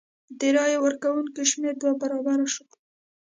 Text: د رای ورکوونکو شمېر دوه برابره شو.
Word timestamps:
د 0.39 0.41
رای 0.55 0.73
ورکوونکو 0.85 1.41
شمېر 1.51 1.73
دوه 1.81 1.93
برابره 2.01 2.47
شو. 2.53 2.65